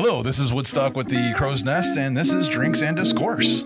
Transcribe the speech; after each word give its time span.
Hello, 0.00 0.22
this 0.22 0.38
is 0.38 0.52
Woodstock 0.52 0.94
with 0.94 1.08
the 1.08 1.34
Crow's 1.34 1.64
Nest, 1.64 1.98
and 1.98 2.16
this 2.16 2.32
is 2.32 2.46
Drinks 2.46 2.82
and 2.82 2.96
Discourse. 2.96 3.64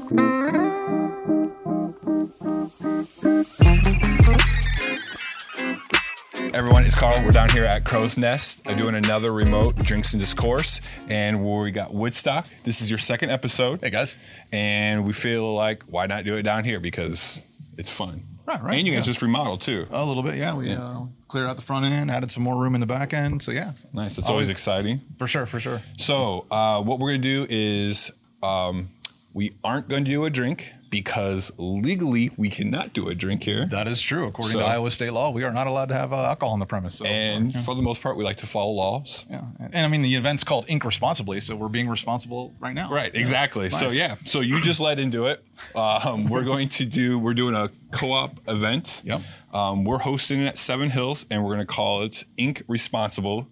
Everyone, 6.54 6.86
it's 6.86 6.94
Carl. 6.94 7.22
We're 7.22 7.32
down 7.32 7.50
here 7.50 7.66
at 7.66 7.84
Crow's 7.84 8.16
Nest 8.16 8.66
uh, 8.66 8.72
doing 8.72 8.94
another 8.94 9.30
remote 9.30 9.76
Drinks 9.76 10.14
and 10.14 10.20
Discourse. 10.20 10.80
And 11.10 11.44
we 11.44 11.70
got 11.70 11.92
Woodstock. 11.92 12.46
This 12.64 12.80
is 12.80 12.88
your 12.88 12.98
second 12.98 13.28
episode. 13.28 13.80
Hey, 13.82 13.90
guys. 13.90 14.16
And 14.54 15.04
we 15.04 15.12
feel 15.12 15.52
like, 15.52 15.82
why 15.82 16.06
not 16.06 16.24
do 16.24 16.38
it 16.38 16.44
down 16.44 16.64
here? 16.64 16.80
Because 16.80 17.44
it's 17.76 17.90
fun. 17.90 18.22
Right, 18.46 18.62
right, 18.62 18.78
And 18.78 18.86
you 18.86 18.92
guys 18.94 19.06
yeah. 19.06 19.10
just 19.12 19.22
remodeled 19.22 19.60
too. 19.60 19.86
A 19.90 20.04
little 20.04 20.22
bit, 20.22 20.36
yeah. 20.36 20.54
We 20.54 20.72
Uh, 20.72 21.02
cleared 21.28 21.48
out 21.48 21.56
the 21.56 21.62
front 21.62 21.86
end, 21.86 22.10
added 22.10 22.30
some 22.32 22.42
more 22.42 22.56
room 22.60 22.74
in 22.74 22.80
the 22.80 22.86
back 22.86 23.12
end. 23.14 23.42
So, 23.42 23.52
yeah, 23.52 23.72
Nice. 23.92 24.16
That's 24.16 24.28
always, 24.28 24.46
Always- 24.46 24.50
exciting. 24.50 25.00
for 25.18 25.28
sure, 25.28 25.46
for 25.46 25.60
sure. 25.60 25.80
So, 25.96 26.46
uh, 26.50 26.82
what 26.82 26.98
we're 26.98 27.10
going 27.10 27.22
to 27.22 27.28
do 27.28 27.46
is 27.48 28.10
um, 28.42 28.88
we 29.32 29.52
aren't 29.62 29.88
going 29.88 30.04
to 30.04 30.10
do 30.10 30.24
a 30.24 30.30
drink 30.30 30.72
because 30.92 31.50
legally 31.58 32.30
we 32.36 32.48
cannot 32.50 32.92
do 32.92 33.08
a 33.08 33.14
drink 33.16 33.42
here. 33.42 33.66
That 33.66 33.88
is 33.88 34.00
true. 34.00 34.26
According 34.28 34.52
So- 34.52 34.58
to 34.60 34.64
Iowa 34.66 34.90
state 34.92 35.10
law, 35.12 35.30
we 35.30 35.42
are 35.42 35.50
not 35.50 35.66
allowed 35.66 35.88
to 35.88 35.94
have 35.94 36.12
uh, 36.12 36.16
alcohol 36.26 36.52
on 36.52 36.60
the 36.60 36.66
premise. 36.66 36.96
So, 36.98 37.06
And 37.06 37.52
for 37.64 37.74
the 37.74 37.82
most 37.82 38.02
part, 38.02 38.16
we 38.16 38.22
like 38.22 38.36
to 38.36 38.46
follow 38.46 38.70
laws. 38.70 39.26
yeah. 39.28 39.40
And 39.58 39.74
I 39.84 39.88
mean, 39.88 40.02
the 40.02 40.14
event's 40.14 40.44
called 40.44 40.66
Ink 40.68 40.84
Responsibly, 40.84 41.40
so 41.40 41.56
we're 41.56 41.68
being 41.68 41.88
responsible 41.88 42.52
right 42.60 42.74
now. 42.74 42.92
Right, 42.92 43.12
exactly. 43.12 43.66
It's 43.66 43.80
So 43.80 43.88
yeah, 43.88 44.16
so 44.24 44.40
you 44.40 44.60
just 44.60 44.78
let 44.80 44.98
into 45.00 45.26
it. 45.26 45.42
Um, 45.74 46.26
we're 46.26 46.44
going 46.44 46.68
to 46.70 46.84
do. 46.86 47.18
We're 47.18 47.34
doing 47.34 47.54
a 47.54 47.70
co-op 47.90 48.32
event. 48.46 49.02
Yep. 49.04 49.20
Um, 49.54 49.84
we're 49.84 49.98
hosting 49.98 50.42
it 50.42 50.46
at 50.46 50.58
Seven 50.58 50.90
Hills, 50.90 51.24
and 51.30 51.42
we're 51.42 51.54
going 51.54 51.66
to 51.66 51.72
call 51.72 52.02
it 52.02 52.22
Ink 52.36 52.62
Responsible, 52.68 53.46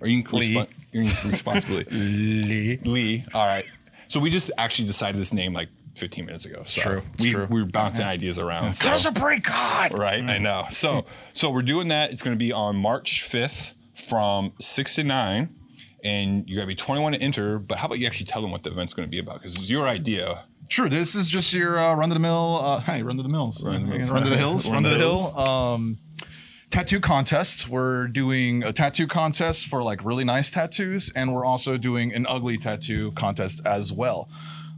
or 0.00 0.06
Ink, 0.06 0.32
Lee. 0.32 0.54
Respo- 0.54 0.68
Ink 0.92 1.24
Responsibly. 1.24 1.84
Lee. 1.90 2.76
Lee. 2.84 3.24
All 3.32 3.46
right. 3.46 3.64
So 4.08 4.18
we 4.20 4.28
just 4.28 4.50
actually 4.58 4.88
decided 4.88 5.20
this 5.20 5.32
name 5.32 5.52
like 5.54 5.68
15 5.96 6.24
minutes 6.26 6.44
ago. 6.46 6.62
So 6.62 6.80
True, 6.80 7.02
We 7.18 7.32
true. 7.32 7.46
we 7.50 7.60
were 7.62 7.68
bouncing 7.68 8.06
ideas 8.06 8.38
around. 8.38 8.74
so- 8.74 8.84
Cut 8.86 8.94
us 8.94 9.04
a 9.06 9.12
break, 9.12 9.44
God. 9.44 9.92
right? 9.92 10.22
I 10.24 10.38
know. 10.38 10.66
So 10.70 11.04
so 11.32 11.50
we're 11.50 11.62
doing 11.62 11.88
that. 11.88 12.10
It's 12.12 12.22
going 12.22 12.36
to 12.36 12.38
be 12.38 12.52
on 12.52 12.76
March 12.76 13.22
5th 13.22 13.74
from 13.94 14.52
6 14.60 14.94
to 14.96 15.04
9. 15.04 15.48
And 16.02 16.48
you 16.48 16.56
got 16.56 16.62
to 16.62 16.66
be 16.66 16.74
21 16.74 17.12
to 17.12 17.18
enter. 17.20 17.58
But 17.58 17.78
how 17.78 17.86
about 17.86 17.98
you 17.98 18.06
actually 18.06 18.26
tell 18.26 18.40
them 18.40 18.50
what 18.50 18.62
the 18.62 18.70
event's 18.70 18.94
going 18.94 19.06
to 19.06 19.10
be 19.10 19.18
about? 19.18 19.34
Because 19.34 19.56
it's 19.56 19.68
your 19.68 19.86
idea. 19.86 20.44
True. 20.70 20.88
This 20.88 21.14
is 21.14 21.28
just 21.28 21.52
your 21.52 21.78
uh, 21.78 21.94
run 21.94 22.08
to 22.08 22.14
the 22.14 22.20
mill. 22.20 22.58
Uh, 22.62 22.80
hey, 22.90 23.02
run 23.02 23.16
to 23.18 23.22
the 23.22 23.28
mills. 23.28 23.62
Run 23.62 23.80
to 23.80 23.86
the 23.86 23.92
mills. 23.98 24.10
Run 24.10 24.22
to 24.22 24.30
the 24.30 24.36
hills. 24.38 24.66
Run 24.66 24.74
run 24.74 24.82
to 24.84 24.88
to 24.90 24.94
the 24.94 24.98
the 24.98 25.04
hill. 25.10 25.18
hills. 25.18 25.36
Um, 25.48 25.98
tattoo 26.70 27.00
contest. 27.00 27.68
We're 27.68 28.06
doing 28.06 28.62
a 28.62 28.72
tattoo 28.72 29.06
contest 29.06 29.66
for 29.66 29.82
like 29.82 30.02
really 30.04 30.24
nice 30.24 30.50
tattoos, 30.50 31.10
and 31.14 31.34
we're 31.34 31.44
also 31.44 31.76
doing 31.76 32.14
an 32.14 32.24
ugly 32.28 32.56
tattoo 32.56 33.12
contest 33.12 33.60
as 33.66 33.92
well. 33.92 34.28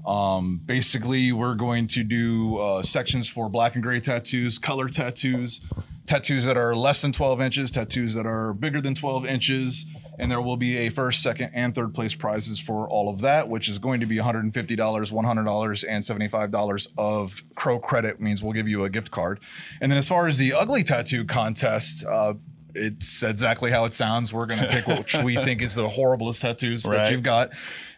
Um, 0.06 0.60
basically, 0.64 1.32
we're 1.32 1.54
going 1.54 1.86
to 1.88 2.02
do 2.02 2.58
uh, 2.58 2.82
sections 2.82 3.28
for 3.28 3.48
black 3.48 3.74
and 3.74 3.82
gray 3.82 4.00
tattoos, 4.00 4.58
color 4.58 4.88
tattoos, 4.88 5.60
tattoos 6.06 6.44
that 6.44 6.56
are 6.56 6.74
less 6.74 7.02
than 7.02 7.12
12 7.12 7.40
inches, 7.40 7.70
tattoos 7.70 8.14
that 8.14 8.26
are 8.26 8.52
bigger 8.52 8.80
than 8.80 8.94
12 8.94 9.26
inches, 9.26 9.86
and 10.18 10.30
there 10.30 10.40
will 10.40 10.56
be 10.56 10.76
a 10.78 10.88
first, 10.88 11.22
second, 11.22 11.50
and 11.54 11.74
third 11.74 11.94
place 11.94 12.14
prizes 12.14 12.58
for 12.58 12.88
all 12.88 13.08
of 13.08 13.20
that, 13.20 13.48
which 13.48 13.68
is 13.68 13.78
going 13.78 14.00
to 14.00 14.06
be 14.06 14.16
$150, 14.16 14.52
$100, 14.52 15.84
and 15.88 16.04
$75 16.04 16.88
of 16.98 17.42
Crow 17.54 17.78
credit 17.78 18.20
means 18.20 18.42
we'll 18.42 18.52
give 18.52 18.68
you 18.68 18.84
a 18.84 18.90
gift 18.90 19.10
card. 19.10 19.40
And 19.80 19.90
then 19.90 19.98
as 19.98 20.08
far 20.08 20.26
as 20.26 20.38
the 20.38 20.52
ugly 20.52 20.82
tattoo 20.82 21.24
contest, 21.24 22.04
uh, 22.04 22.34
it's 22.74 23.22
exactly 23.22 23.70
how 23.70 23.84
it 23.84 23.92
sounds. 23.92 24.32
We're 24.32 24.46
going 24.46 24.60
to 24.60 24.68
pick 24.68 24.86
which 24.86 25.16
we 25.22 25.36
think 25.44 25.62
is 25.62 25.74
the 25.74 25.88
horriblest 25.88 26.40
tattoos 26.40 26.84
that 26.84 27.10
you've 27.10 27.22
got. 27.22 27.50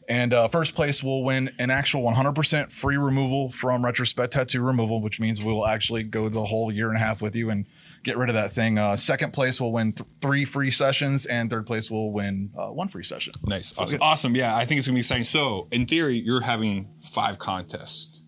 And 0.08 0.34
uh, 0.34 0.48
first 0.48 0.74
place 0.74 1.02
will 1.02 1.24
win 1.24 1.50
an 1.58 1.70
actual 1.70 2.02
100% 2.02 2.70
free 2.70 2.96
removal 2.96 3.50
from 3.50 3.84
Retrospect 3.84 4.32
Tattoo 4.32 4.60
Removal, 4.60 5.00
which 5.00 5.18
means 5.20 5.42
we 5.42 5.52
will 5.52 5.66
actually 5.66 6.02
go 6.02 6.28
the 6.28 6.44
whole 6.44 6.70
year 6.72 6.88
and 6.88 6.96
a 6.96 7.00
half 7.00 7.22
with 7.22 7.34
you 7.34 7.50
and 7.50 7.66
get 8.02 8.16
rid 8.16 8.28
of 8.28 8.34
that 8.34 8.52
thing. 8.52 8.78
Uh, 8.78 8.96
second 8.96 9.32
place 9.32 9.60
will 9.60 9.72
win 9.72 9.92
th- 9.92 10.08
three 10.20 10.44
free 10.44 10.70
sessions, 10.70 11.26
and 11.26 11.50
third 11.50 11.66
place 11.66 11.90
will 11.90 12.12
win 12.12 12.50
uh, 12.56 12.66
one 12.66 12.88
free 12.88 13.04
session. 13.04 13.32
Nice. 13.44 13.76
Awesome. 13.78 13.98
awesome. 14.02 14.36
Yeah, 14.36 14.54
I 14.54 14.64
think 14.64 14.78
it's 14.78 14.86
going 14.86 14.94
to 14.94 14.96
be 14.96 15.00
exciting. 15.00 15.24
So, 15.24 15.68
in 15.70 15.86
theory, 15.86 16.18
you're 16.18 16.42
having 16.42 16.88
five 17.00 17.38
contests. 17.38 18.20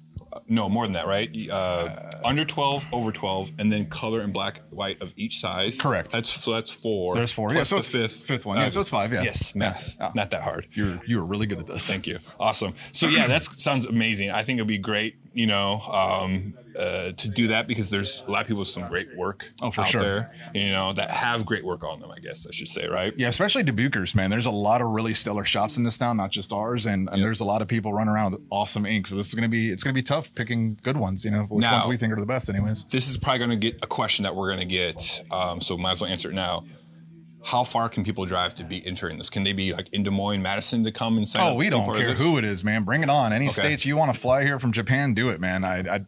No, 0.49 0.69
more 0.69 0.85
than 0.87 0.93
that, 0.95 1.07
right? 1.07 1.31
Uh, 1.51 2.19
under 2.25 2.45
12, 2.45 2.87
over 2.93 3.13
12, 3.13 3.53
and 3.59 3.71
then 3.71 3.87
color 3.87 4.21
and 4.21 4.33
black, 4.33 4.61
white 4.71 5.01
of 5.03 5.13
each 5.17 5.39
size. 5.39 5.81
Correct. 5.81 6.11
That's 6.13 6.29
so 6.31 6.53
that's 6.53 6.71
four. 6.73 7.15
There's 7.15 7.33
four. 7.33 7.49
Plus 7.51 7.59
Yeah, 7.59 7.63
so 7.65 7.77
the 7.77 7.81
it's 7.81 7.89
fifth. 7.89 8.25
fifth 8.27 8.47
one. 8.47 8.57
Yeah, 8.59 8.69
so 8.69 8.81
it's 8.81 8.91
five, 8.91 9.13
yeah. 9.13 9.23
Yes, 9.23 9.55
math. 9.55 9.97
Yeah. 9.99 10.13
Not 10.15 10.31
that 10.31 10.43
hard. 10.43 10.67
You're 10.73 11.01
you 11.07 11.19
were 11.19 11.27
really 11.27 11.47
good 11.47 11.59
at 11.59 11.67
this. 11.67 11.89
Thank 11.91 12.07
you. 12.07 12.19
Awesome. 12.41 12.75
So 12.93 13.09
yeah, 13.09 13.27
that 13.27 13.43
sounds 13.43 13.87
amazing. 13.87 14.31
I 14.31 14.43
think 14.43 14.59
it'd 14.59 14.69
be 14.69 14.79
great, 14.79 15.17
you 15.37 15.47
know, 15.47 15.79
um, 15.81 16.55
uh, 16.79 17.13
to 17.13 17.29
do 17.31 17.49
that 17.49 17.67
because 17.69 17.89
there's 17.91 18.23
a 18.27 18.31
lot 18.31 18.41
of 18.41 18.47
people 18.47 18.61
with 18.61 18.69
some 18.69 18.87
great 18.89 19.15
work 19.17 19.51
Oh, 19.63 19.71
for 19.71 19.83
out 19.83 19.89
sure. 19.89 20.01
there, 20.01 20.35
you 20.55 20.71
know, 20.71 20.93
that 20.95 21.11
have 21.11 21.45
great 21.47 21.65
work 21.65 21.85
on 21.85 22.01
them. 22.01 22.11
I 22.11 22.19
guess 22.21 22.47
I 22.47 22.51
should 22.53 22.69
say, 22.69 22.87
right? 22.87 23.15
Yeah, 23.17 23.29
especially 23.29 23.63
Dubuquers, 23.63 24.15
man. 24.15 24.31
There's 24.31 24.47
a 24.47 24.51
lot 24.51 24.81
of 24.83 24.89
really 24.89 25.15
stellar 25.15 25.45
shops 25.45 25.77
in 25.77 25.85
this 25.85 25.97
town, 25.99 26.17
not 26.17 26.31
just 26.31 26.53
ours, 26.53 26.87
and, 26.87 27.09
and 27.11 27.23
there's 27.23 27.41
a 27.41 27.45
lot 27.45 27.61
of 27.63 27.69
people 27.69 27.93
running 27.93 28.13
around 28.13 28.33
with 28.33 28.43
awesome 28.51 28.85
ink. 28.87 29.07
So 29.07 29.17
this 29.17 29.29
is 29.29 29.35
gonna 29.35 29.49
be 29.49 29.71
it's 29.71 29.83
gonna 29.85 29.95
be 29.95 30.03
tough 30.03 30.35
picking 30.35 30.79
good 30.83 30.97
ones. 30.97 31.25
You 31.25 31.31
know, 31.33 31.43
which 31.45 31.63
Now- 31.63 31.75
ones 31.75 31.87
we 31.87 31.97
think 31.99 32.13
are 32.13 32.21
the 32.21 32.27
best, 32.27 32.49
anyways. 32.51 32.85
This 32.85 33.09
is 33.09 33.17
probably 33.17 33.39
going 33.39 33.51
to 33.51 33.57
get 33.57 33.83
a 33.83 33.87
question 33.87 34.23
that 34.25 34.35
we're 34.35 34.49
going 34.49 34.67
to 34.69 34.75
get, 34.75 35.23
um, 35.31 35.61
so 35.61 35.77
might 35.77 35.93
as 35.93 36.01
well 36.01 36.11
answer 36.11 36.31
it 36.31 36.35
now. 36.35 36.65
How 37.47 37.63
far 37.63 37.89
can 37.89 38.03
people 38.03 38.27
drive 38.27 38.57
to 38.57 38.65
be 38.65 38.85
entering 38.85 39.19
this? 39.19 39.31
Can 39.31 39.45
they 39.45 39.53
be 39.53 39.73
like 39.73 39.89
in 39.91 40.03
Des 40.03 40.11
Moines, 40.11 40.43
Madison 40.43 40.83
to 40.83 40.91
come 40.91 41.17
and 41.17 41.29
sign? 41.29 41.43
Oh, 41.43 41.55
we 41.55 41.71
don't 41.71 41.95
care 41.95 42.15
who 42.15 42.39
it 42.39 42.45
is, 42.45 42.65
man. 42.65 42.83
Bring 42.83 43.03
it 43.05 43.09
on. 43.09 43.33
Any 43.33 43.47
Okay. 43.47 43.53
states 43.53 43.87
you 43.87 43.97
want 43.97 44.13
to 44.13 44.19
fly 44.19 44.43
here 44.43 44.59
from 44.59 44.73
Japan, 44.73 45.15
do 45.15 45.29
it, 45.29 45.41
man. 45.41 45.63
I, 45.65 45.79
I 45.97 46.01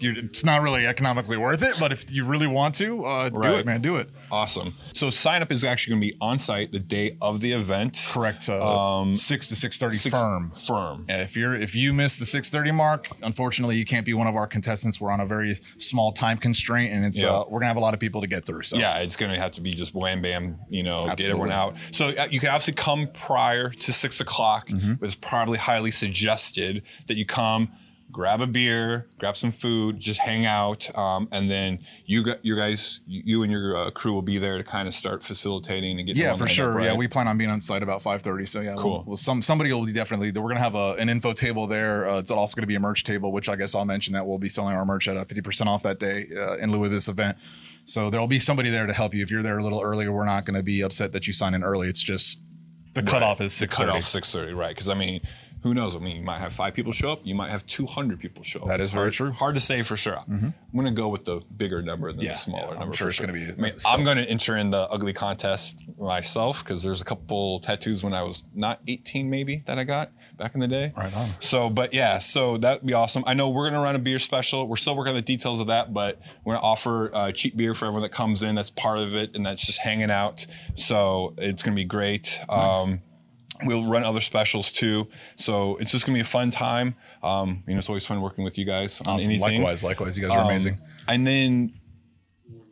you, 0.00 0.14
it's 0.16 0.44
not 0.44 0.62
really 0.62 0.86
economically 0.86 1.36
worth 1.36 1.62
it, 1.62 1.74
but 1.80 1.92
if 1.92 2.10
you 2.12 2.24
really 2.24 2.46
want 2.46 2.74
to, 2.76 3.04
uh, 3.04 3.28
do 3.28 3.42
it, 3.56 3.66
man. 3.66 3.80
Do 3.80 3.96
it. 3.96 4.08
Awesome. 4.30 4.74
So 4.92 5.10
sign 5.10 5.42
up 5.42 5.50
is 5.52 5.64
actually 5.64 5.92
going 5.92 6.00
to 6.02 6.06
be 6.14 6.16
on 6.20 6.38
site 6.38 6.72
the 6.72 6.78
day 6.78 7.16
of 7.20 7.40
the 7.40 7.52
event. 7.52 8.00
Correct. 8.12 8.48
Uh, 8.48 8.98
Um, 9.00 9.16
six 9.16 9.48
to 9.48 9.56
six 9.56 9.78
thirty 9.78 9.96
firm. 9.96 10.50
Firm. 10.52 11.04
Yeah, 11.08 11.22
if 11.22 11.36
you're 11.36 11.54
if 11.56 11.74
you 11.74 11.92
miss 11.92 12.18
the 12.18 12.26
six 12.26 12.50
thirty 12.50 12.72
mark, 12.72 13.08
unfortunately, 13.22 13.76
you 13.76 13.84
can't 13.84 14.06
be 14.06 14.14
one 14.14 14.26
of 14.26 14.36
our 14.36 14.46
contestants. 14.46 15.00
We're 15.00 15.10
on 15.10 15.20
a 15.20 15.26
very 15.26 15.58
small 15.78 16.12
time 16.12 16.38
constraint, 16.38 16.92
and 16.92 17.04
it's 17.04 17.22
Yeah. 17.22 17.30
uh, 17.30 17.44
we're 17.48 17.60
gonna 17.60 17.68
have 17.68 17.76
a 17.76 17.80
lot 17.80 17.94
of 17.94 18.00
people 18.00 18.20
to 18.20 18.26
get 18.26 18.44
through. 18.46 18.62
So 18.64 18.76
Yeah, 18.76 18.98
it's 18.98 19.16
going 19.16 19.32
to 19.32 19.38
have 19.40 19.52
to 19.52 19.60
be 19.60 19.72
just 19.72 19.94
wham 19.94 20.22
bam, 20.22 20.58
you 20.68 20.82
know, 20.82 21.02
get 21.02 21.20
everyone 21.28 21.50
out. 21.52 21.76
So 21.92 22.08
uh, 22.08 22.26
you 22.30 22.40
can 22.40 22.48
obviously 22.50 22.74
come 22.74 23.08
prior 23.12 23.70
to 23.70 23.92
six 23.92 24.20
o'clock, 24.20 24.68
Mm-hmm. 24.68 25.04
it's 25.04 25.14
probably 25.14 25.58
highly 25.58 25.90
suggested 25.90 26.82
that 27.06 27.16
you 27.16 27.24
come, 27.26 27.70
grab 28.10 28.40
a 28.40 28.46
beer, 28.46 29.06
grab 29.18 29.36
some 29.36 29.50
food, 29.50 29.98
just 29.98 30.18
hang 30.18 30.46
out, 30.46 30.88
um, 30.96 31.28
and 31.30 31.50
then 31.50 31.78
you 32.06 32.24
got 32.24 32.44
your 32.44 32.56
guys, 32.56 33.00
you, 33.06 33.22
you 33.24 33.42
and 33.42 33.52
your 33.52 33.76
uh, 33.76 33.90
crew 33.90 34.12
will 34.14 34.22
be 34.22 34.38
there 34.38 34.56
to 34.56 34.64
kind 34.64 34.88
of 34.88 34.94
start 34.94 35.22
facilitating 35.22 35.98
and 35.98 36.06
get 36.06 36.16
Yeah, 36.16 36.34
for 36.34 36.48
sure. 36.48 36.78
up, 36.80 36.84
Yeah, 36.84 36.94
we 36.94 37.06
plan 37.06 37.28
on 37.28 37.36
being 37.36 37.50
on 37.50 37.60
site 37.60 37.82
about 37.82 38.00
five 38.02 38.22
thirty. 38.22 38.46
So 38.46 38.60
yeah, 38.60 38.74
Cool. 38.78 38.92
We'll, 38.98 39.04
well, 39.04 39.16
some 39.16 39.42
somebody 39.42 39.72
will 39.72 39.84
be 39.84 39.92
definitely. 39.92 40.30
We're 40.32 40.48
gonna 40.48 40.60
have 40.60 40.74
a, 40.74 40.94
an 40.98 41.08
info 41.08 41.32
table 41.32 41.66
there. 41.66 42.08
Uh, 42.08 42.18
it's 42.18 42.30
also 42.30 42.56
gonna 42.56 42.66
be 42.66 42.76
a 42.76 42.80
merch 42.80 43.04
table, 43.04 43.30
which 43.30 43.48
I 43.48 43.56
guess 43.56 43.74
I'll 43.74 43.84
mention 43.84 44.14
that 44.14 44.26
we'll 44.26 44.38
be 44.38 44.48
selling 44.48 44.74
our 44.74 44.84
merch 44.86 45.06
at 45.08 45.16
fifty 45.28 45.42
percent 45.42 45.68
off 45.68 45.82
that 45.82 45.98
day 46.00 46.28
uh, 46.34 46.56
in 46.56 46.70
lieu 46.72 46.84
of 46.84 46.90
this 46.90 47.08
event. 47.08 47.36
So 47.84 48.10
there'll 48.10 48.26
be 48.26 48.38
somebody 48.38 48.70
there 48.70 48.86
to 48.86 48.92
help 48.92 49.14
you. 49.14 49.22
If 49.22 49.30
you're 49.30 49.42
there 49.42 49.58
a 49.58 49.62
little 49.62 49.80
earlier, 49.82 50.12
we're 50.12 50.24
not 50.26 50.44
gonna 50.46 50.62
be 50.62 50.80
upset 50.82 51.12
that 51.12 51.26
you 51.26 51.32
sign 51.32 51.54
in 51.54 51.62
early. 51.62 51.88
It's 51.88 52.02
just 52.02 52.42
the 52.94 53.02
cutoff 53.02 53.40
is 53.40 53.52
six 53.52 53.76
thirty. 53.76 53.86
cut 53.86 53.92
thirty. 53.92 53.98
off 53.98 54.04
six 54.04 54.32
thirty, 54.32 54.52
right? 54.54 54.70
Because 54.74 54.88
I 54.88 54.94
mean, 54.94 55.20
who 55.62 55.74
knows? 55.74 55.96
I 55.96 55.98
mean, 55.98 56.16
you 56.16 56.22
might 56.22 56.38
have 56.38 56.52
five 56.52 56.74
people 56.74 56.92
show 56.92 57.12
up, 57.12 57.20
you 57.24 57.34
might 57.34 57.50
have 57.50 57.66
two 57.66 57.86
hundred 57.86 58.20
people 58.20 58.42
show 58.42 58.60
up. 58.60 58.68
That 58.68 58.80
is 58.80 58.88
It's 58.88 58.94
very 58.94 59.04
hard, 59.06 59.12
true. 59.14 59.26
Mm-hmm. 59.28 59.36
Hard 59.36 59.54
to 59.56 59.60
say 59.60 59.82
for 59.82 59.96
sure. 59.96 60.18
I'm 60.28 60.54
gonna 60.74 60.90
go 60.92 61.08
with 61.08 61.24
the 61.24 61.40
bigger 61.56 61.82
number 61.82 62.12
than 62.12 62.22
Yeah, 62.22 62.32
the 62.32 62.34
smaller 62.38 62.66
yeah, 62.66 62.72
I'm 62.74 62.78
number. 62.80 62.96
sure 62.96 63.06
for 63.06 63.10
it's 63.10 63.20
gonna 63.20 63.32
be 63.32 63.44
I 63.44 63.52
mean, 63.60 63.72
I'm 63.86 64.04
gonna 64.04 64.22
enter 64.22 64.56
in 64.56 64.70
the 64.70 64.88
ugly 64.88 65.12
contest 65.12 65.84
myself 65.98 66.62
because 66.64 66.82
there's 66.82 67.00
a 67.00 67.04
couple 67.04 67.58
tattoos 67.60 68.02
when 68.04 68.14
I 68.14 68.22
was 68.22 68.44
not 68.54 68.80
18, 68.86 69.28
maybe 69.28 69.62
that 69.66 69.78
I 69.78 69.84
got 69.84 70.10
back 70.36 70.54
in 70.54 70.60
the 70.60 70.68
day. 70.68 70.92
Right 70.96 71.12
on. 71.16 71.30
So, 71.40 71.68
but 71.68 71.92
yeah, 71.92 72.18
so 72.18 72.56
that'd 72.58 72.86
be 72.86 72.92
awesome. 72.92 73.24
I 73.26 73.34
know 73.34 73.48
we're 73.48 73.68
gonna 73.68 73.82
run 73.82 73.96
a 73.96 73.98
beer 73.98 74.20
special. 74.20 74.68
We're 74.68 74.76
still 74.76 74.96
working 74.96 75.10
on 75.10 75.16
the 75.16 75.22
details 75.22 75.60
of 75.60 75.66
that, 75.66 75.92
but 75.92 76.20
we're 76.44 76.54
gonna 76.54 76.64
offer 76.66 77.10
uh, 77.14 77.32
cheap 77.32 77.56
beer 77.56 77.74
for 77.74 77.86
everyone 77.86 78.02
that 78.02 78.12
comes 78.12 78.42
in. 78.44 78.54
That's 78.54 78.70
part 78.70 78.98
of 78.98 79.16
it, 79.16 79.34
and 79.34 79.44
that's 79.44 79.66
just 79.66 79.80
hanging 79.80 80.10
out. 80.10 80.46
So 80.76 81.34
it's 81.38 81.62
gonna 81.64 81.74
be 81.74 81.84
great. 81.84 82.40
Um, 82.48 83.00
We'll 83.64 83.86
run 83.86 84.04
other 84.04 84.20
specials 84.20 84.70
too, 84.72 85.08
so 85.36 85.76
it's 85.76 85.92
just 85.92 86.06
gonna 86.06 86.16
be 86.16 86.20
a 86.20 86.24
fun 86.24 86.50
time. 86.50 86.94
Um, 87.22 87.62
you 87.66 87.74
know, 87.74 87.78
it's 87.78 87.88
always 87.88 88.06
fun 88.06 88.20
working 88.20 88.44
with 88.44 88.58
you 88.58 88.64
guys 88.64 89.00
on 89.00 89.16
Awesome. 89.16 89.30
anything. 89.30 89.62
Likewise, 89.62 89.82
likewise. 89.84 90.16
You 90.16 90.22
guys 90.26 90.36
are 90.36 90.40
Um, 90.40 90.46
amazing. 90.46 90.78
And 91.08 91.26
then 91.26 91.72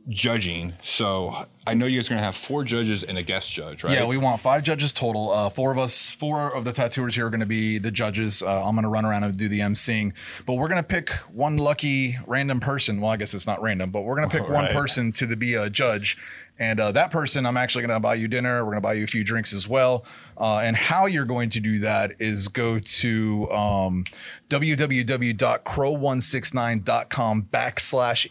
judging. 0.08 0.72
So 0.84 1.34
I 1.66 1.74
know 1.74 1.86
you 1.86 1.98
guys 1.98 2.06
are 2.08 2.10
gonna 2.14 2.22
have 2.22 2.36
four 2.36 2.62
judges 2.62 3.02
and 3.02 3.18
a 3.18 3.22
guest 3.24 3.50
judge, 3.52 3.82
right? 3.82 3.92
Yeah, 3.92 4.04
we 4.04 4.16
want 4.16 4.40
five 4.40 4.62
judges 4.62 4.92
total. 4.92 5.32
Uh, 5.32 5.48
four 5.48 5.72
of 5.72 5.78
us, 5.78 6.12
four 6.12 6.54
of 6.54 6.64
the 6.64 6.72
tattooers 6.72 7.16
here 7.16 7.26
are 7.26 7.30
going 7.30 7.40
to 7.40 7.46
be 7.46 7.78
the 7.78 7.90
judges. 7.90 8.40
Uh, 8.40 8.64
I'm 8.64 8.76
going 8.76 8.84
to 8.84 8.88
run 8.88 9.04
around 9.04 9.24
and 9.24 9.36
do 9.36 9.48
the 9.48 9.58
emceeing, 9.60 10.12
but 10.46 10.54
we're 10.54 10.68
going 10.68 10.80
to 10.80 10.86
pick 10.86 11.10
one 11.34 11.56
lucky 11.56 12.18
random 12.28 12.60
person. 12.60 13.00
Well, 13.00 13.10
I 13.10 13.16
guess 13.16 13.34
it's 13.34 13.48
not 13.48 13.60
random, 13.60 13.90
but 13.90 14.02
we're 14.02 14.14
going 14.16 14.30
to 14.30 14.38
pick 14.38 14.48
one 14.48 14.68
person 14.68 15.10
to 15.14 15.26
the, 15.26 15.36
be 15.36 15.54
a 15.54 15.68
judge, 15.68 16.16
And 16.58 16.80
uh, 16.80 16.92
that 16.92 17.10
person, 17.10 17.44
I'm 17.44 17.58
actually 17.58 17.86
going 17.86 17.96
to 17.96 18.00
buy 18.00 18.14
you 18.14 18.28
dinner. 18.28 18.64
We're 18.64 18.70
going 18.72 18.82
to 18.82 18.88
buy 18.88 18.94
you 18.94 19.04
a 19.04 19.08
few 19.08 19.24
drinks 19.24 19.52
as 19.52 19.68
well. 19.68 20.06
Uh, 20.38 20.58
and 20.58 20.74
how 20.74 21.04
you're 21.06 21.26
going 21.26 21.50
to 21.50 21.60
do 21.60 21.80
that 21.80 22.12
is 22.18 22.48
go 22.48 22.78
to 22.78 23.50
um, 23.50 24.04
www.crow169.com 24.48 27.42
backslash 27.52 28.26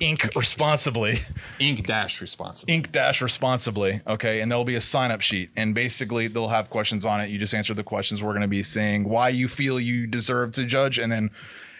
ink 0.00 0.28
responsibly. 0.34 1.20
Ink 1.58 1.86
dash 1.86 2.20
responsibly. 2.20 2.74
ink 2.74 2.92
dash 2.92 3.22
responsibly 3.22 4.02
okay 4.06 4.40
and 4.40 4.50
there'll 4.50 4.64
be 4.64 4.74
a 4.74 4.80
sign 4.80 5.12
up 5.12 5.20
sheet 5.20 5.50
and 5.56 5.72
basically 5.74 6.26
they'll 6.26 6.48
have 6.48 6.68
questions 6.68 7.06
on 7.06 7.20
it 7.20 7.30
you 7.30 7.38
just 7.38 7.54
answer 7.54 7.74
the 7.74 7.84
questions 7.84 8.20
we're 8.22 8.32
going 8.32 8.42
to 8.42 8.48
be 8.48 8.64
saying 8.64 9.08
why 9.08 9.28
you 9.28 9.46
feel 9.46 9.78
you 9.78 10.04
deserve 10.06 10.50
to 10.50 10.66
judge 10.66 10.98
and 10.98 11.12
then 11.12 11.30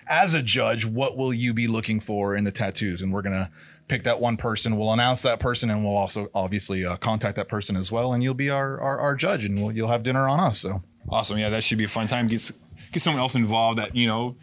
as 0.06 0.34
a 0.34 0.42
judge 0.42 0.86
what 0.86 1.16
will 1.16 1.34
you 1.34 1.52
be 1.52 1.66
looking 1.66 1.98
for 1.98 2.36
in 2.36 2.44
the 2.44 2.52
tattoos 2.52 3.02
and 3.02 3.12
we're 3.12 3.22
going 3.22 3.34
to 3.34 3.50
pick 3.88 4.02
that 4.04 4.18
one 4.18 4.36
person 4.36 4.76
we'll 4.76 4.92
announce 4.92 5.22
that 5.22 5.38
person 5.38 5.70
and 5.70 5.84
we'll 5.84 5.96
also 5.96 6.28
obviously 6.34 6.84
uh, 6.84 6.96
contact 6.96 7.36
that 7.36 7.48
person 7.48 7.76
as 7.76 7.92
well 7.92 8.14
and 8.14 8.22
you'll 8.22 8.34
be 8.34 8.50
our 8.50 8.80
our, 8.80 8.98
our 8.98 9.14
judge 9.14 9.44
and 9.44 9.62
we'll, 9.62 9.72
you'll 9.72 9.88
have 9.88 10.02
dinner 10.02 10.28
on 10.28 10.40
us 10.40 10.58
so 10.60 10.82
Awesome. 11.08 11.38
Yeah, 11.38 11.50
that 11.50 11.64
should 11.64 11.78
be 11.78 11.84
a 11.84 11.88
fun 11.88 12.06
time. 12.06 12.26
Get 12.26 12.50
get 12.92 13.02
someone 13.02 13.20
else 13.20 13.34
involved 13.34 13.78
that 13.78 13.94
you 13.94 14.06
know 14.06 14.36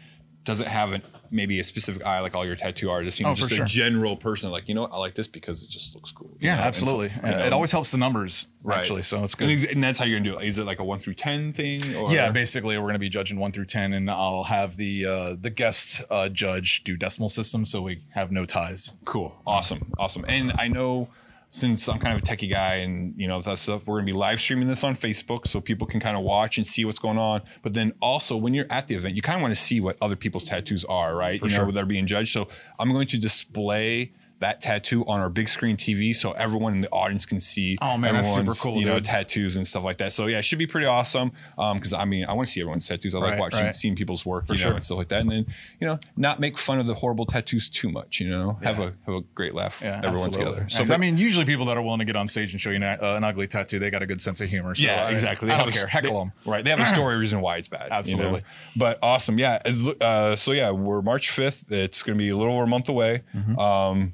doesn't 0.44 0.68
have 0.68 0.92
an, 0.92 1.02
maybe 1.32 1.58
a 1.58 1.64
specific 1.64 2.04
eye 2.06 2.20
like 2.20 2.36
all 2.36 2.44
your 2.46 2.54
tattoo 2.56 2.90
artists. 2.90 3.18
You 3.18 3.24
know, 3.26 3.32
Oh, 3.32 3.34
just 3.34 3.50
sure. 3.50 3.64
a 3.64 3.66
general 3.66 4.16
person 4.16 4.50
like 4.50 4.68
you 4.68 4.74
know 4.74 4.84
I 4.84 4.98
like 4.98 5.14
this 5.14 5.26
because 5.26 5.62
it 5.62 5.70
just 5.70 5.94
looks 5.94 6.12
cool. 6.12 6.30
yeah 6.40 6.56
know? 6.56 6.62
And 6.62 6.74
so, 6.74 6.82
absolutely 6.84 7.10
you 7.28 7.36
know, 7.36 7.44
it 7.44 7.52
always 7.52 7.72
helps 7.72 7.90
the 7.90 7.98
numbers 7.98 8.46
right. 8.62 8.78
actually 8.80 9.02
so 9.02 9.24
it's 9.24 9.34
And, 9.34 9.38
good 9.40 9.50
is- 9.50 9.64
and 9.64 9.82
that's 9.82 9.98
how 9.98 10.04
you're 10.04 10.18
gonna 10.20 10.30
do 10.32 10.38
it. 10.38 10.46
Is 10.46 10.58
it 10.58 10.64
like 10.66 10.78
a 10.78 10.84
one 10.84 10.98
through 10.98 11.14
ten 11.14 11.52
thing? 11.52 11.80
Or? 11.96 12.12
yeah, 12.12 12.30
basically 12.30 12.76
we're 12.76 12.82
going 12.84 12.94
to 12.94 12.98
be 12.98 13.08
judging 13.08 13.38
one 13.38 13.50
through 13.52 13.64
ten, 13.66 13.92
and 13.94 14.10
I'll 14.10 14.44
have 14.44 14.76
the 14.76 15.06
uh, 15.06 15.36
the 15.40 15.50
guest 15.50 16.02
uh, 16.10 16.28
judge 16.28 16.84
do 16.84 16.96
decimal 16.96 17.28
system, 17.30 17.64
so 17.64 17.80
we 17.82 18.02
have 18.10 18.30
no 18.30 18.44
ties. 18.44 18.94
Cool. 19.04 19.34
Awesome. 19.46 19.92
Awesome. 19.98 20.24
And 20.28 20.52
I 20.58 20.68
know 20.68 21.08
since 21.54 21.86
I'm 21.86 21.98
kind 21.98 22.16
of 22.16 22.22
a 22.22 22.24
techie 22.24 22.48
guy 22.48 22.76
and 22.76 23.12
you 23.14 23.28
know 23.28 23.38
that 23.42 23.58
stuff, 23.58 23.86
we're 23.86 23.98
gonna 23.98 24.06
be 24.06 24.12
live 24.12 24.40
streaming 24.40 24.68
this 24.68 24.82
on 24.84 24.94
Facebook 24.94 25.46
so 25.46 25.60
people 25.60 25.86
can 25.86 26.00
kind 26.00 26.16
of 26.16 26.22
watch 26.22 26.56
and 26.56 26.66
see 26.66 26.86
what's 26.86 26.98
going 26.98 27.18
on. 27.18 27.42
But 27.62 27.74
then 27.74 27.92
also 28.00 28.38
when 28.38 28.54
you're 28.54 28.66
at 28.70 28.88
the 28.88 28.94
event, 28.94 29.16
you 29.16 29.20
kind 29.20 29.36
of 29.36 29.42
want 29.42 29.54
to 29.54 29.60
see 29.60 29.78
what 29.78 29.96
other 30.00 30.16
people's 30.16 30.44
tattoos 30.44 30.86
are, 30.86 31.14
right? 31.14 31.34
you 31.42 31.48
know, 31.50 31.64
sure. 31.64 31.72
they're 31.72 31.84
being 31.84 32.06
judged. 32.06 32.32
So 32.32 32.48
I'm 32.78 32.90
going 32.90 33.06
to 33.08 33.18
display 33.18 34.12
that 34.42 34.60
tattoo 34.60 35.04
on 35.06 35.18
our 35.20 35.28
big 35.30 35.48
screen 35.48 35.76
TV 35.76 36.14
so 36.14 36.32
everyone 36.32 36.74
in 36.74 36.80
the 36.82 36.90
audience 36.90 37.26
can 37.26 37.40
see 37.40 37.76
Oh, 37.80 37.96
man, 37.96 38.14
that's 38.14 38.32
super 38.32 38.52
cool, 38.52 38.78
you 38.78 38.86
know 38.86 38.96
dude. 38.96 39.06
tattoos 39.06 39.56
and 39.56 39.66
stuff 39.66 39.82
like 39.84 39.98
that. 39.98 40.12
So 40.12 40.26
yeah, 40.26 40.38
it 40.38 40.44
should 40.44 40.58
be 40.58 40.66
pretty 40.66 40.86
awesome. 40.86 41.32
Um, 41.58 41.78
because 41.78 41.92
I 41.94 42.04
mean 42.04 42.24
I 42.26 42.32
want 42.34 42.46
to 42.46 42.52
see 42.52 42.60
everyone's 42.60 42.86
tattoos. 42.86 43.14
I 43.14 43.18
like 43.18 43.38
watching 43.38 43.64
right. 43.64 43.74
seeing 43.74 43.96
people's 43.96 44.24
work, 44.26 44.44
you 44.48 44.54
know, 44.56 44.60
sure. 44.60 44.72
and 44.74 44.84
stuff 44.84 44.98
like 44.98 45.08
that. 45.08 45.22
And 45.22 45.30
then, 45.30 45.46
you 45.80 45.86
know, 45.86 45.98
not 46.16 46.38
make 46.40 46.58
fun 46.58 46.78
of 46.78 46.86
the 46.86 46.94
horrible 46.94 47.24
tattoos 47.26 47.68
too 47.68 47.88
much, 47.90 48.20
you 48.20 48.28
know. 48.28 48.58
Have 48.62 48.78
a 48.80 48.92
have 49.06 49.14
a 49.14 49.20
great 49.34 49.54
laugh 49.54 49.80
Yeah, 49.82 49.96
everyone 49.98 50.14
absolutely. 50.18 50.44
together. 50.44 50.68
So, 50.68 50.84
but- 50.84 50.94
I 50.94 50.96
mean, 50.98 51.16
usually 51.16 51.44
people 51.46 51.66
that 51.66 51.76
are 51.76 51.82
willing 51.82 51.98
to 52.00 52.04
get 52.04 52.16
on 52.16 52.28
stage 52.28 52.52
and 52.52 52.60
show 52.60 52.70
you 52.70 52.76
an, 52.76 52.82
uh, 52.84 52.96
an 53.00 53.24
ugly 53.24 53.46
tattoo, 53.46 53.78
they 53.78 53.90
got 53.90 54.02
a 54.02 54.06
good 54.06 54.20
sense 54.20 54.40
of 54.40 54.48
humor. 54.48 54.74
So 54.74 54.86
yeah, 54.86 55.06
I- 55.06 55.10
exactly. 55.10 55.50
I, 55.50 55.54
have 55.54 55.64
don't 55.66 55.72
care. 55.74 55.86
Heckle 55.86 56.12
they- 56.12 56.18
them. 56.18 56.32
Right. 56.44 56.64
They 56.64 56.70
have 56.70 56.80
a 56.80 56.84
story 56.94 57.16
reason 57.16 57.40
why 57.40 57.56
it's 57.56 57.68
bad. 57.68 57.84
you 57.84 57.88
know? 57.90 57.96
Absolutely. 57.96 58.42
But 58.76 58.98
awesome. 59.02 59.38
Yeah. 59.38 59.60
As, 59.64 59.86
uh, 59.86 60.36
so 60.36 60.52
yeah, 60.52 60.70
we're 60.70 61.02
March 61.02 61.28
5th. 61.30 61.70
It's 61.70 62.02
going 62.02 62.18
to 62.18 62.22
be 62.22 62.30
a 62.30 62.36
little 62.36 62.54
over 62.54 62.64
a 62.64 62.66
month 62.66 62.88
away. 62.88 63.22
Mm-hmm. 63.34 63.58
Um, 63.58 64.12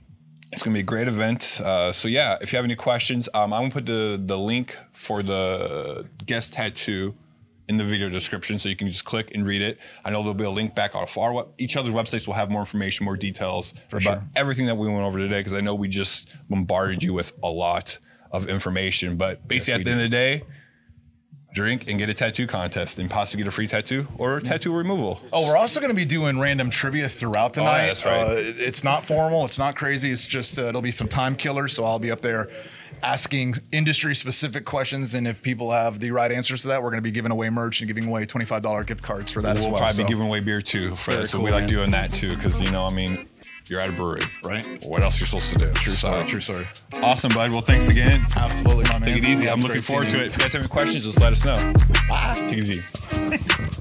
it's 0.52 0.62
going 0.62 0.72
to 0.72 0.78
be 0.78 0.80
a 0.80 0.82
great 0.82 1.08
event. 1.08 1.60
Uh, 1.62 1.92
so 1.92 2.08
yeah, 2.08 2.38
if 2.40 2.52
you 2.52 2.56
have 2.56 2.64
any 2.64 2.76
questions, 2.76 3.28
um, 3.34 3.52
I'm 3.52 3.60
going 3.60 3.70
to 3.70 3.74
put 3.74 3.86
the, 3.86 4.20
the 4.24 4.38
link 4.38 4.76
for 4.92 5.22
the 5.22 6.06
guest 6.24 6.54
tattoo 6.54 7.14
in 7.68 7.76
the 7.76 7.84
video 7.84 8.08
description 8.08 8.58
so 8.58 8.68
you 8.68 8.76
can 8.76 8.88
just 8.88 9.04
click 9.04 9.34
and 9.34 9.46
read 9.46 9.60
it. 9.60 9.78
I 10.04 10.10
know 10.10 10.20
there'll 10.20 10.34
be 10.34 10.44
a 10.44 10.50
link 10.50 10.74
back 10.74 10.96
on 10.96 11.06
our 11.18 11.32
web- 11.32 11.48
each 11.58 11.76
other's 11.76 11.92
websites 11.92 12.26
will 12.26 12.34
have 12.34 12.50
more 12.50 12.62
information, 12.62 13.04
more 13.04 13.16
details 13.16 13.74
about 13.90 14.02
sure. 14.02 14.22
everything 14.36 14.66
that 14.66 14.76
we 14.76 14.88
went 14.88 15.00
over 15.00 15.18
today 15.18 15.40
because 15.40 15.54
I 15.54 15.60
know 15.60 15.74
we 15.74 15.88
just 15.88 16.30
bombarded 16.48 17.02
you 17.02 17.12
with 17.12 17.32
a 17.42 17.48
lot 17.48 17.98
of 18.32 18.48
information. 18.48 19.16
But 19.16 19.46
basically, 19.46 19.74
we 19.74 19.80
at 19.80 19.84
the 19.84 19.90
end 19.90 20.00
of 20.00 20.10
the 20.10 20.16
day, 20.16 20.42
drink 21.52 21.88
and 21.88 21.98
get 21.98 22.08
a 22.10 22.14
tattoo 22.14 22.46
contest 22.46 22.98
and 22.98 23.10
possibly 23.10 23.42
get 23.42 23.48
a 23.48 23.50
free 23.50 23.66
tattoo 23.66 24.06
or 24.18 24.38
tattoo 24.40 24.72
removal. 24.74 25.20
Oh, 25.32 25.48
we're 25.48 25.56
also 25.56 25.80
going 25.80 25.90
to 25.90 25.96
be 25.96 26.04
doing 26.04 26.38
random 26.38 26.70
trivia 26.70 27.08
throughout 27.08 27.54
the 27.54 27.62
Oh, 27.62 27.64
night. 27.64 27.86
that's 27.86 28.04
right. 28.04 28.20
Uh, 28.22 28.34
it's 28.36 28.84
not 28.84 29.04
formal. 29.04 29.44
It's 29.44 29.58
not 29.58 29.74
crazy. 29.74 30.10
It's 30.10 30.26
just 30.26 30.58
uh, 30.58 30.62
it'll 30.62 30.82
be 30.82 30.90
some 30.90 31.08
time 31.08 31.34
killers. 31.34 31.72
So 31.72 31.84
I'll 31.84 31.98
be 31.98 32.10
up 32.10 32.20
there 32.20 32.48
asking 33.02 33.54
industry 33.72 34.14
specific 34.14 34.64
questions, 34.64 35.14
and 35.14 35.26
if 35.26 35.40
people 35.40 35.70
have 35.72 36.00
the 36.00 36.10
right 36.10 36.30
answers 36.32 36.62
to 36.62 36.68
that, 36.68 36.82
we're 36.82 36.90
going 36.90 36.98
to 36.98 37.02
be 37.02 37.10
giving 37.12 37.30
away 37.32 37.48
merch 37.48 37.80
and 37.80 37.88
giving 37.88 38.06
away 38.08 38.26
twenty 38.26 38.44
five 38.46 38.62
dollar 38.62 38.84
gift 38.84 39.02
cards 39.02 39.30
for 39.30 39.40
that 39.42 39.56
as 39.56 39.64
We'll 39.64 39.72
well. 39.74 39.80
probably 39.80 39.94
so- 39.94 40.02
be 40.04 40.08
giving 40.08 40.26
away 40.26 40.40
beer 40.40 40.60
too 40.60 40.94
for 40.96 41.12
Very 41.12 41.22
that. 41.22 41.28
So 41.28 41.38
cool, 41.38 41.44
we 41.46 41.50
like 41.52 41.66
doing 41.68 41.90
that 41.92 42.12
too 42.12 42.34
because 42.36 42.60
you 42.60 42.70
know, 42.70 42.84
I 42.84 42.90
mean, 42.90 43.28
you're 43.70 43.80
at 43.80 43.88
a 43.88 43.92
brewery, 43.92 44.20
Right. 44.42 44.84
What 44.84 45.02
else 45.02 45.20
you're 45.20 45.26
supposed 45.26 45.52
to 45.52 45.58
do? 45.58 45.72
True 45.72 45.92
Sorry, 45.92 46.26
true 46.26 46.40
story. 46.40 46.66
Awesome, 47.02 47.32
bud. 47.32 47.50
Well, 47.50 47.60
thanks 47.60 47.88
again. 47.88 48.24
Absolutely, 48.36 48.84
my 48.84 48.98
man. 48.98 49.02
Take 49.02 49.18
it 49.18 49.26
easy. 49.28 49.48
I'm 49.48 49.58
looking 49.58 49.80
forward 49.80 50.06
to 50.08 50.16
you. 50.18 50.22
it. 50.24 50.26
If 50.28 50.32
you 50.32 50.38
guys 50.38 50.52
have 50.54 50.62
any 50.62 50.68
questions, 50.68 51.04
just 51.04 51.20
let 51.20 51.32
us 51.32 51.44
know. 51.44 51.56
Take 52.34 52.52
it 52.52 52.58
easy. 52.58 53.78